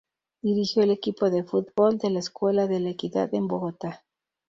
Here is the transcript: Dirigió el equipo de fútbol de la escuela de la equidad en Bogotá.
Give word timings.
Dirigió 0.41 0.81
el 0.81 0.89
equipo 0.89 1.29
de 1.29 1.43
fútbol 1.43 1.99
de 1.99 2.09
la 2.09 2.17
escuela 2.17 2.65
de 2.65 2.79
la 2.79 2.89
equidad 2.89 3.31
en 3.35 3.47
Bogotá. 3.47 4.03